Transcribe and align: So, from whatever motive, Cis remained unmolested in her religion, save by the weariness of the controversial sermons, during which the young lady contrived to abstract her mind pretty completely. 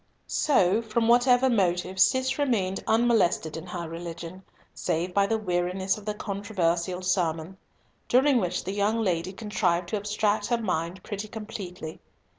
So, 0.25 0.81
from 0.81 1.07
whatever 1.07 1.47
motive, 1.47 1.99
Cis 2.01 2.39
remained 2.39 2.83
unmolested 2.87 3.55
in 3.55 3.67
her 3.67 3.87
religion, 3.87 4.41
save 4.73 5.13
by 5.13 5.27
the 5.27 5.37
weariness 5.37 5.95
of 5.95 6.05
the 6.05 6.15
controversial 6.15 7.03
sermons, 7.03 7.55
during 8.09 8.39
which 8.39 8.63
the 8.63 8.73
young 8.73 9.03
lady 9.03 9.31
contrived 9.31 9.89
to 9.89 9.97
abstract 9.97 10.47
her 10.47 10.57
mind 10.59 11.03
pretty 11.03 11.27
completely. 11.27 11.99